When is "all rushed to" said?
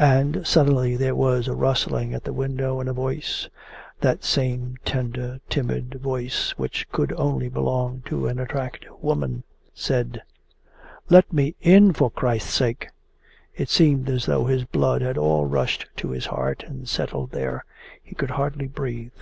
15.16-16.10